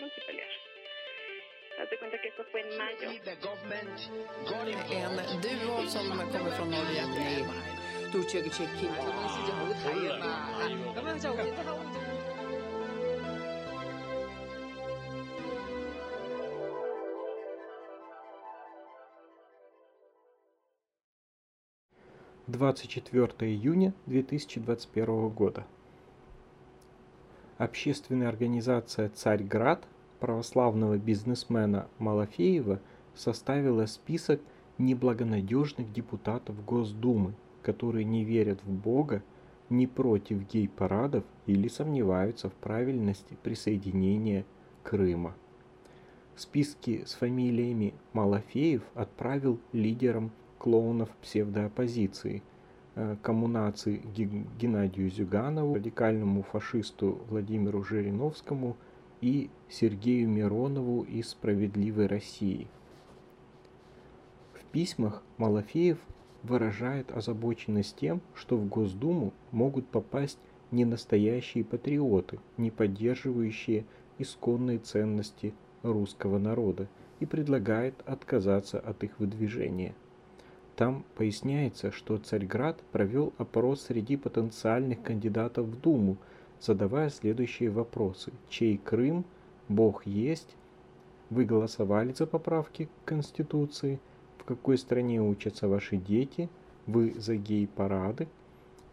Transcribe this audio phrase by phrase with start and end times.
[0.00, 0.52] múltiple leer.
[1.78, 3.10] Haz de cuenta que esto fue en mayo.
[5.30, 6.98] En duo som kommer från Norge.
[22.46, 25.66] Двадцать четвертое июня две тысячи двадцать первого года.
[27.58, 29.84] Общественная организация «Царьград»
[30.20, 32.80] православного бизнесмена Малафеева
[33.16, 34.40] составила список
[34.78, 39.24] неблагонадежных депутатов Госдумы, которые не верят в Бога,
[39.70, 44.44] не против гей-парадов или сомневаются в правильности присоединения
[44.84, 45.34] Крыма.
[46.36, 52.44] Списки с фамилиями Малафеев отправил лидерам клоунов псевдооппозиции,
[53.22, 54.02] коммунации
[54.58, 58.76] Геннадию Зюганову, радикальному фашисту Владимиру Жириновскому–
[59.20, 62.68] и Сергею Миронову из «Справедливой России».
[64.54, 65.98] В письмах Малафеев
[66.42, 70.38] выражает озабоченность тем, что в Госдуму могут попасть
[70.70, 73.86] не настоящие патриоты, не поддерживающие
[74.18, 76.88] исконные ценности русского народа,
[77.20, 79.94] и предлагает отказаться от их выдвижения.
[80.78, 86.18] Там поясняется, что Царьград провел опрос среди потенциальных кандидатов в Думу,
[86.60, 88.32] задавая следующие вопросы.
[88.48, 89.24] Чей Крым?
[89.68, 90.54] Бог есть?
[91.30, 93.98] Вы голосовали за поправки к Конституции?
[94.36, 96.48] В какой стране учатся ваши дети?
[96.86, 98.28] Вы за гей-парады?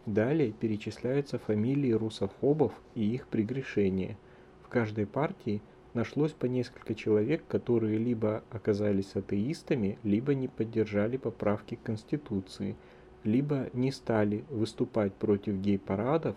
[0.06, 4.18] Далее перечисляются фамилии русофобов и их прегрешения.
[4.64, 5.62] В каждой партии
[5.96, 12.76] нашлось по несколько человек, которые либо оказались атеистами, либо не поддержали поправки к Конституции,
[13.24, 16.36] либо не стали выступать против гей-парадов,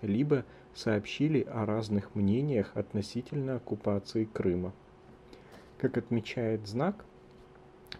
[0.00, 4.72] либо сообщили о разных мнениях относительно оккупации Крыма.
[5.78, 7.04] Как отмечает знак,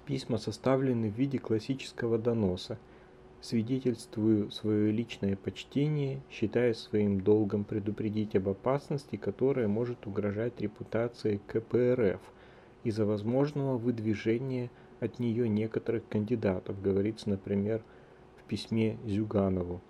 [0.06, 2.78] письма составлены в виде классического доноса.
[3.40, 12.20] Свидетельствую свое личное почтение, считая своим долгом предупредить об опасности, которая может угрожать репутации КПРФ
[12.82, 17.82] из-за возможного выдвижения от нее некоторых кандидатов, говорится, например,
[18.38, 19.80] в письме Зюганову.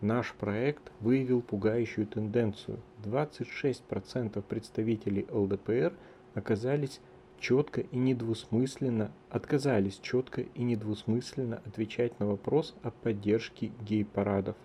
[0.00, 2.80] Наш проект выявил пугающую тенденцию.
[3.04, 5.92] 26% представителей ЛДПР
[6.34, 7.00] оказались
[7.38, 14.56] четко и недвусмысленно, отказались четко и недвусмысленно отвечать на вопрос о поддержке гей-парадов.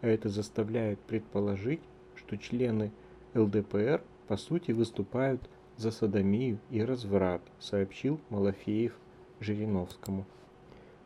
[0.00, 1.80] А это заставляет предположить,
[2.14, 2.92] что члены
[3.34, 8.94] ЛДПР по сути выступают за садомию и разврат, сообщил Малафеев
[9.40, 10.24] Жириновскому.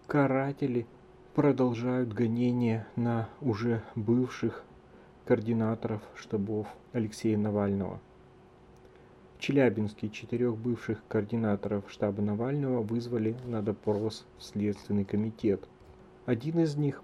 [0.07, 0.87] Каратели
[1.35, 4.65] продолжают гонения на уже бывших
[5.25, 8.01] координаторов штабов Алексея Навального.
[9.41, 15.67] В Челябинске четырех бывших координаторов штаба Навального вызвали на допрос в Следственный комитет.
[16.27, 17.03] Один из них,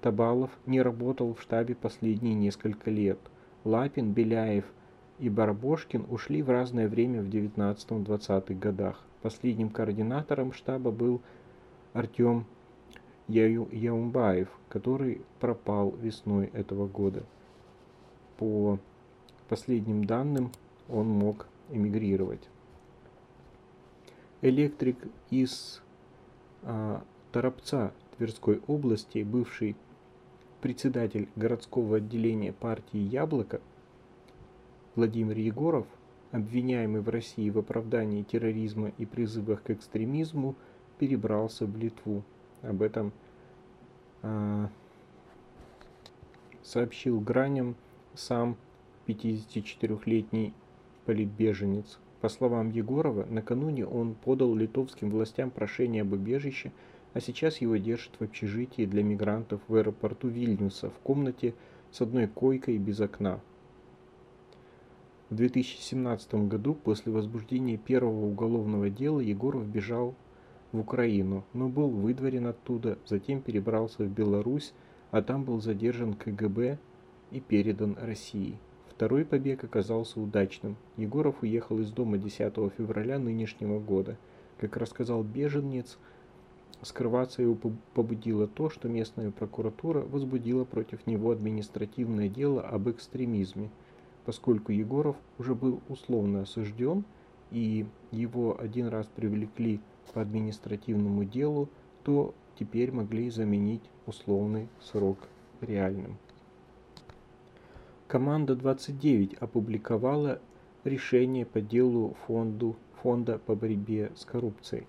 [0.00, 3.20] Табалов, не работал в штабе последние несколько лет.
[3.62, 4.64] Лапин, Беляев
[5.20, 9.00] и Барбошкин ушли в разное время в 19-20-х годах.
[9.22, 11.20] Последним координатором штаба был
[11.92, 12.46] Артем
[13.28, 17.22] Яумбаев, который пропал весной этого года.
[18.38, 18.80] По
[19.48, 20.50] последним данным,
[20.88, 22.48] он мог эмигрировать.
[24.42, 24.98] Электрик
[25.30, 25.82] из
[26.62, 27.02] а,
[27.32, 29.76] Торопца Тверской области, бывший
[30.60, 33.60] председатель городского отделения партии «Яблоко»
[34.94, 35.86] Владимир Егоров,
[36.30, 40.54] обвиняемый в России в оправдании терроризма и призывах к экстремизму,
[40.98, 42.22] перебрался в Литву.
[42.62, 43.12] Об этом
[44.22, 44.68] э,
[46.62, 47.74] сообщил Гранем
[48.14, 48.56] сам
[49.06, 50.54] 54-летний
[51.04, 51.98] политбеженец.
[52.20, 56.72] По словам Егорова, накануне он подал литовским властям прошение об убежище,
[57.12, 61.54] а сейчас его держат в общежитии для мигрантов в аэропорту Вильнюса в комнате
[61.90, 63.40] с одной койкой без окна.
[65.30, 70.14] В 2017 году после возбуждения первого уголовного дела Егоров бежал
[70.72, 74.72] в Украину, но был выдворен оттуда, затем перебрался в Беларусь,
[75.10, 76.78] а там был задержан КГБ
[77.30, 78.58] и передан России.
[78.96, 80.76] Второй побег оказался удачным.
[80.96, 84.16] Егоров уехал из дома 10 февраля нынешнего года.
[84.58, 85.98] Как рассказал беженец,
[86.80, 87.58] скрываться его
[87.94, 93.68] побудило то, что местная прокуратура возбудила против него административное дело об экстремизме,
[94.26, 97.04] поскольку Егоров уже был условно осужден
[97.50, 99.80] и его один раз привлекли
[100.12, 101.68] по административному делу,
[102.04, 105.18] то теперь могли заменить условный срок
[105.60, 106.16] реальным.
[108.06, 110.38] Команда 29 опубликовала
[110.84, 114.86] решение по делу фонду, фонда по борьбе с коррупцией.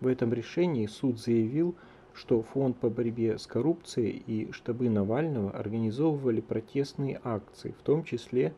[0.00, 1.74] В этом решении суд заявил,
[2.12, 8.52] что фонд по борьбе с коррупцией и штабы Навального организовывали протестные акции, в том числе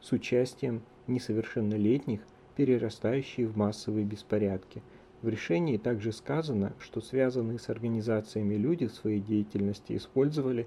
[0.00, 2.20] с участием несовершеннолетних,
[2.56, 4.82] перерастающие в массовые беспорядки.
[5.20, 10.66] В решении также сказано, что связанные с организациями люди в своей деятельности использовали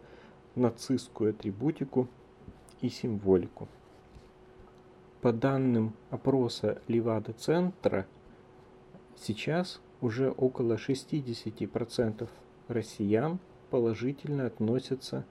[0.55, 2.07] нацистскую атрибутику
[2.81, 3.67] и символику.
[5.21, 8.05] По данным опроса Левада-центра,
[9.15, 12.29] сейчас уже около 60%
[12.67, 13.39] россиян
[13.69, 15.25] положительно относятся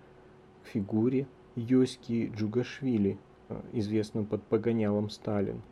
[0.64, 3.18] к фигуре Йоськи Джугашвили,
[3.48, 5.62] э, известным под погонялом Сталин.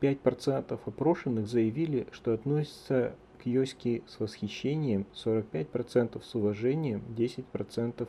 [0.00, 8.08] 5% опрошенных заявили, что относятся к Йоське с восхищением, 45% с уважением, 10%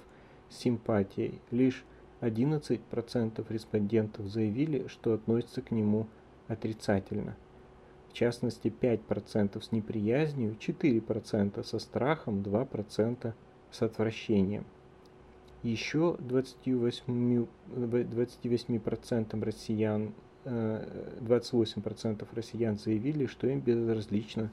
[0.50, 1.39] с симпатией.
[1.51, 1.83] Лишь
[2.23, 6.07] 11% респондентов заявили, что относятся к нему
[6.47, 7.35] отрицательно.
[8.09, 13.33] В частности, 5% с неприязнью, 4% со страхом, 2%
[13.71, 14.65] с отвращением.
[15.63, 20.13] Еще 28%, 28% россиян
[20.45, 24.51] 28% э, россиян заявили, что им безразлична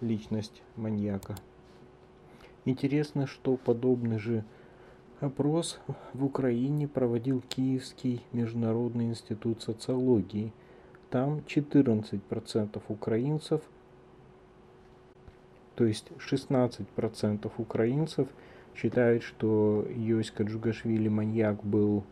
[0.00, 1.34] личность маньяка.
[2.64, 4.44] Интересно, что подобный же
[5.22, 5.78] Опрос
[6.14, 10.52] в Украине проводил Киевский международный институт социологии.
[11.10, 13.60] Там 14% украинцев,
[15.76, 18.26] то есть 16% украинцев
[18.74, 22.02] считают, что Йоська Джугашвили маньяк был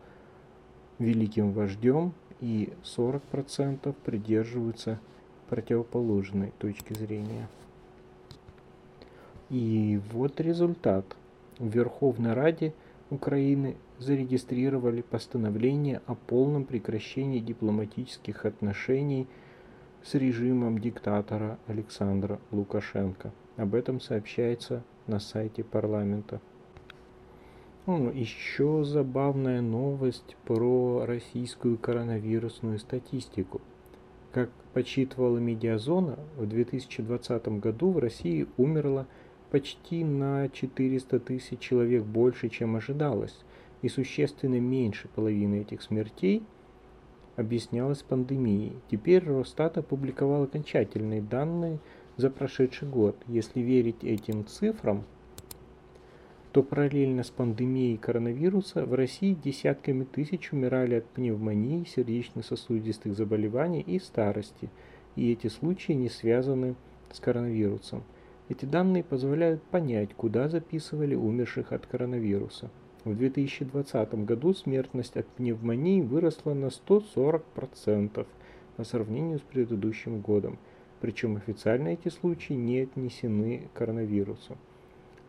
[0.97, 5.01] великим вождем, и 40% придерживаются
[5.49, 7.49] противоположной точки зрения.
[9.49, 11.05] И вот результат.
[11.59, 12.73] В Верховной Раде–
[13.11, 19.27] Украины зарегистрировали постановление о полном прекращении дипломатических отношений
[20.01, 23.33] с режимом диктатора Александра Лукашенко.
[23.57, 26.39] Об этом сообщается на сайте парламента.
[27.85, 33.59] Ну, еще забавная новость про российскую коронавирусную статистику.
[34.31, 39.05] Как подсчитывала Медиазона, в 2020 году в России умерло
[39.51, 43.37] почти на 400 тысяч человек больше, чем ожидалось,
[43.81, 46.43] и существенно меньше половины этих смертей
[47.35, 48.73] объяснялось пандемией.
[48.89, 51.79] Теперь Росстат опубликовал окончательные данные
[52.17, 53.15] за прошедший год.
[53.27, 55.03] Если верить этим цифрам,
[56.51, 63.99] то параллельно с пандемией коронавируса в России десятками тысяч умирали от пневмонии, сердечно-сосудистых заболеваний и
[63.99, 64.69] старости,
[65.15, 66.75] и эти случаи не связаны
[67.11, 68.03] с коронавирусом.
[68.51, 72.69] Эти данные позволяют понять, куда записывали умерших от коронавируса.
[73.05, 78.27] В 2020 году смертность от пневмонии выросла на 140%
[78.75, 80.59] по сравнению с предыдущим годом,
[80.99, 84.57] причем официально эти случаи не отнесены к коронавирусу,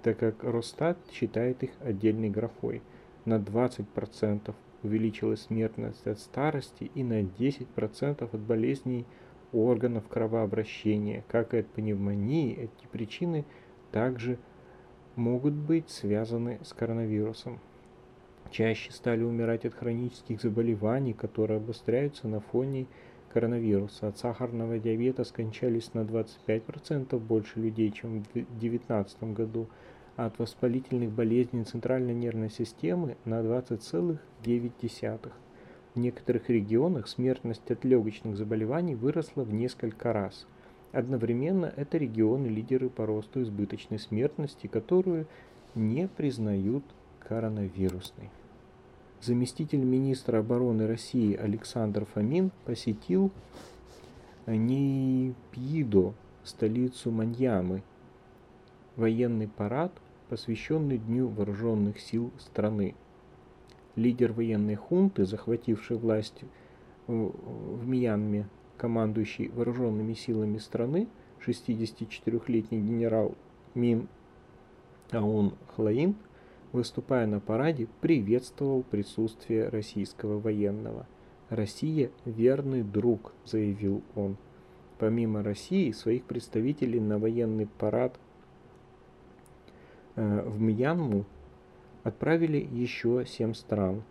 [0.02, 2.82] так как Росстат считает их отдельной графой.
[3.24, 4.52] На 20%
[4.82, 7.68] увеличилась смертность от старости и на 10%
[8.20, 9.06] от болезней
[9.52, 13.44] органов кровообращения, как и от пневмонии, эти причины
[13.90, 14.38] также
[15.16, 17.60] могут быть связаны с коронавирусом.
[18.50, 22.86] Чаще стали умирать от хронических заболеваний, которые обостряются на фоне
[23.32, 24.08] коронавируса.
[24.08, 29.68] От сахарного диабета скончались на 25% больше людей, чем в 2019 году,
[30.16, 35.32] а от воспалительных болезней центральной нервной системы на 20,9%.
[35.94, 40.46] В некоторых регионах смертность от легочных заболеваний выросла в несколько раз.
[40.92, 45.26] Одновременно это регионы-лидеры по росту избыточной смертности, которую
[45.74, 46.84] не признают
[47.20, 48.30] коронавирусной.
[49.20, 53.30] Заместитель министра обороны России Александр Фомин посетил
[54.46, 57.82] Нейпидо, столицу Маньямы,
[58.96, 59.92] военный парад,
[60.28, 62.94] посвященный Дню вооруженных сил страны
[63.96, 66.42] лидер военной хунты, захвативший власть
[67.06, 71.08] в Мьянме, командующий вооруженными силами страны,
[71.46, 73.34] 64-летний генерал
[73.74, 74.08] Мин
[75.10, 76.14] Аун Хлаин,
[76.72, 81.06] выступая на параде, приветствовал присутствие российского военного.
[81.48, 84.36] «Россия– верный друг»,– заявил он.
[84.98, 88.18] Помимо России, своих представителей на военный парад
[90.16, 91.26] э, в Мьянму
[92.02, 94.02] отправили еще семь стран.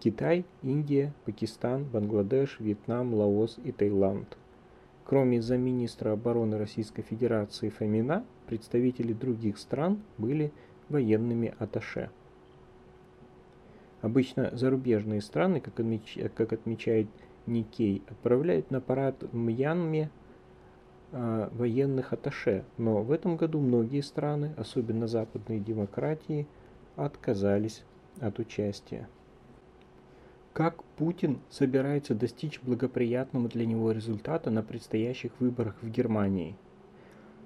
[0.00, 4.38] Китай, Индия, Пакистан, Бангладеш, Вьетнам, Лаос и Таиланд.
[5.04, 10.52] Кроме замминистра обороны Российской Федерации Фомина, представители других стран были
[10.88, 12.10] военными аташе.
[14.00, 16.18] Обычно зарубежные страны, как, отмеч...
[16.34, 17.08] как отмечает
[17.46, 20.10] Никей, отправляют на парад в Мьянме
[21.12, 26.46] военных аташе, но в этом году многие страны, особенно западные демократии,
[26.96, 27.84] отказались
[28.20, 29.08] от участия.
[30.52, 36.56] Как Путин собирается достичь благоприятного для него результата на предстоящих выборах в Германии?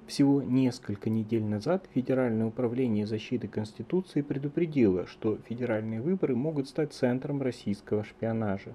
[0.07, 7.41] Всего несколько недель назад Федеральное управление защиты Конституции предупредило, что федеральные выборы могут стать центром
[7.41, 8.75] российского шпионажа.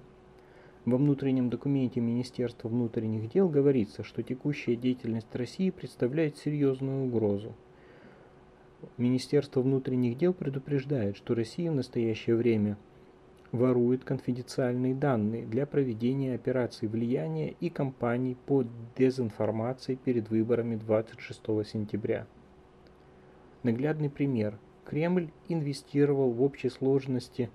[0.86, 7.53] Во внутреннем документе Министерства внутренних дел говорится, что текущая деятельность России представляет серьезную угрозу.
[8.98, 12.77] Министерство внутренних дел предупреждает, что Россия в настоящее время
[13.51, 18.63] ворует конфиденциальные данные для проведения операций влияния и кампаний по
[18.98, 22.25] дезинформации перед выборами 26 сентября.
[23.63, 24.57] Наглядный пример.
[24.86, 27.50] Кремль инвестировал в общей сложности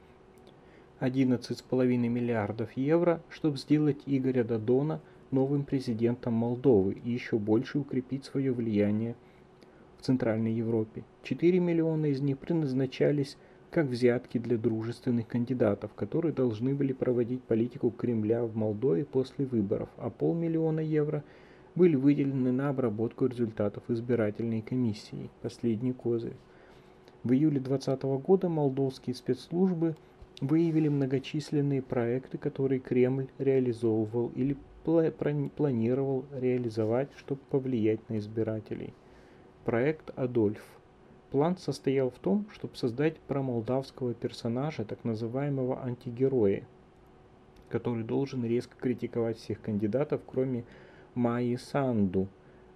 [1.07, 8.53] 11,5 миллиардов евро, чтобы сделать Игоря Дадона новым президентом Молдовы и еще больше укрепить свое
[8.53, 9.15] влияние
[9.99, 11.05] в Центральной Европе.
[11.23, 13.37] 4 миллиона из них предназначались
[13.71, 19.89] как взятки для дружественных кандидатов, которые должны были проводить политику Кремля в Молдове после выборов,
[19.97, 21.25] а полмиллиона евро
[21.75, 26.37] были выделены на обработку результатов избирательной комиссии, последний козырь.
[27.25, 29.97] В июле 2020 года молдовские спецслужбы
[30.41, 38.93] выявили многочисленные проекты, которые Кремль реализовывал или планировал реализовать, чтобы повлиять на избирателей.
[39.65, 40.63] Проект «Адольф»
[41.31, 46.63] План состоял в том, чтобы создать промолдавского персонажа, так называемого антигероя,
[47.71, 50.65] который должен резко критиковать всех кандидатов, кроме
[51.15, 52.29] Майи Санду,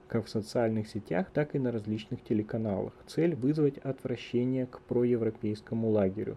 [0.08, 2.94] как в социальных сетях, так и на различных телеканалах.
[3.06, 6.36] Цель– вызвать отвращение к проевропейскому лагерю.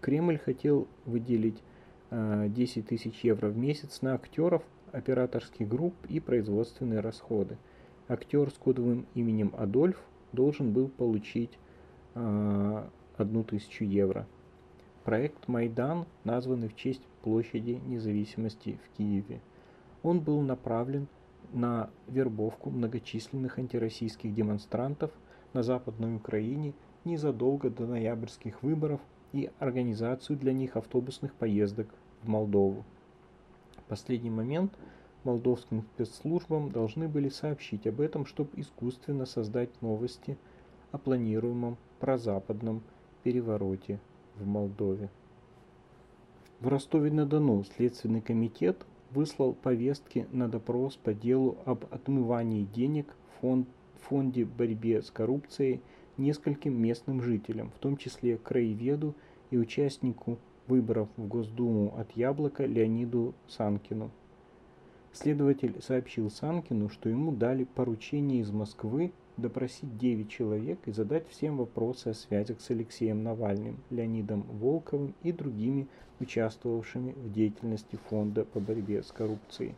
[0.00, 1.62] Кремль хотел выделить
[2.10, 4.62] э, 10 тысяч евро в месяц на актеров,
[4.92, 7.58] операторских групп и производственные расходы.
[8.08, 10.00] Актер с кодовым именем Адольф
[10.32, 11.58] должен был получить
[12.14, 12.84] э,
[13.16, 14.26] одну тысячу евро.
[15.04, 19.40] Проект Майдан, названный в честь площади независимости в Киеве.
[20.02, 21.08] Он был направлен
[21.52, 25.10] на вербовку многочисленных антироссийских демонстрантов
[25.54, 26.74] на Западной Украине
[27.04, 29.00] незадолго до ноябрьских выборов
[29.32, 31.88] и организацию для них автобусных поездок
[32.22, 32.84] в Молдову.
[33.76, 34.72] В последний момент–
[35.24, 40.38] молдовским спецслужбам должны были сообщить об этом, чтобы искусственно создать новости
[40.92, 42.82] о планируемом прозападном
[43.22, 44.00] перевороте
[44.36, 45.10] в Молдове.
[46.60, 53.68] В Ростове-на-Дону Следственный комитет выслал повестки на допрос по делу об отмывании денег в фонд,
[54.00, 55.82] фонде борьбе с коррупцией
[56.18, 59.14] нескольким местным жителям, в том числе краеведу
[59.50, 64.10] и участнику выборов в Госдуму от Яблока Леониду Санкину.
[65.12, 71.56] Следователь сообщил Санкину, что ему дали поручение из Москвы допросить 9 человек и задать всем
[71.56, 75.88] вопросы о связях с Алексеем Навальным, Леонидом Волковым и другими
[76.20, 79.74] участвовавшими в деятельности фонда по борьбе с коррупцией.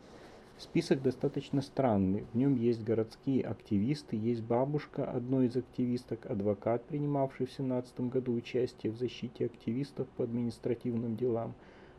[0.61, 2.23] Список достаточно странный.
[2.33, 8.35] В нем есть городские активисты, есть бабушка одной из активисток, адвокат, принимавший в 2017 году
[8.35, 11.55] участие в защите активистов по административным делам,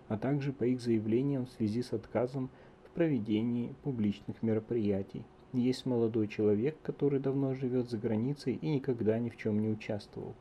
[0.07, 2.51] а также по их заявлениям в связи с отказом
[2.95, 5.25] проведении публичных мероприятий.
[5.53, 10.35] Есть молодой человек, который давно живет за границей и никогда ни в чем не участвовал.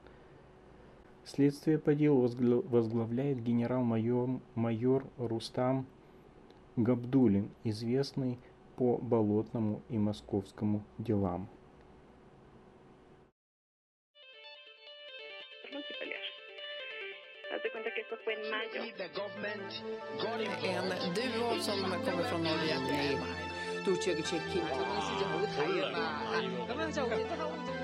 [1.25, 5.87] Следствие по делу возглавляет генерал-майор майор Рустам
[6.77, 8.39] Габдулин, известный
[8.77, 11.49] по болотному и московскому делам.
[26.93, 27.80] En